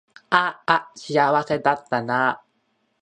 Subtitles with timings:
[0.31, 2.51] あーあ幸せだったなー